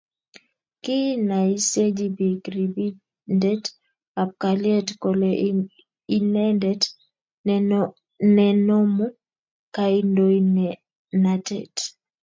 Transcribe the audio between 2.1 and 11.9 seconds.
biik ripindet ab kalyet kole inendet nenomu kaindoinatet